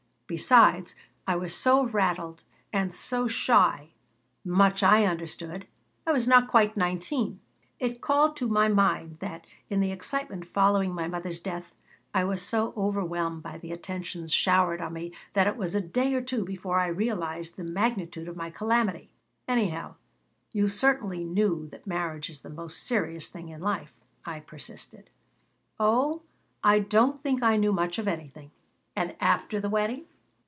Besides. 0.27 0.95
I 1.27 1.35
was 1.35 1.53
so 1.53 1.83
rattled 1.87 2.45
and 2.71 2.93
so 2.93 3.27
shy. 3.27 3.89
Much 4.45 4.81
I 4.81 5.03
understood. 5.03 5.67
I 6.07 6.13
was 6.13 6.25
not 6.25 6.47
quite 6.47 6.77
nineteen." 6.77 7.41
It 7.79 7.99
called 7.99 8.37
to 8.37 8.47
my 8.47 8.69
mind 8.69 9.17
that 9.19 9.45
in 9.69 9.81
the 9.81 9.91
excitement 9.91 10.47
following 10.47 10.93
my 10.93 11.05
mother's 11.09 11.41
death 11.41 11.73
I 12.13 12.23
was 12.23 12.41
so 12.41 12.73
overwhelmed 12.77 13.43
by 13.43 13.57
the 13.57 13.73
attentions 13.73 14.31
showered 14.31 14.79
on 14.79 14.93
me 14.93 15.11
that 15.33 15.47
it 15.47 15.57
was 15.57 15.75
a 15.75 15.81
day 15.81 16.13
or 16.13 16.21
two 16.21 16.45
before 16.45 16.79
I 16.79 16.87
realized 16.87 17.57
the 17.57 17.65
magnitude 17.65 18.29
of 18.29 18.37
my 18.37 18.49
calamity 18.51 19.11
"Anyhow, 19.49 19.95
you 20.53 20.69
certainly 20.69 21.25
knew 21.25 21.67
that 21.73 21.85
marriage 21.85 22.29
is 22.29 22.39
the 22.39 22.49
most 22.49 22.87
serious 22.87 23.27
thing 23.27 23.49
in 23.49 23.59
life," 23.59 23.93
I 24.25 24.39
persisted 24.39 25.09
"Oh, 25.77 26.21
I 26.63 26.79
don't 26.79 27.19
think 27.19 27.43
I 27.43 27.57
knew 27.57 27.73
much 27.73 27.99
of 27.99 28.07
anything." 28.07 28.51
"And 28.95 29.17
after 29.19 29.59
the 29.59 29.69
wedding?" 29.69 30.05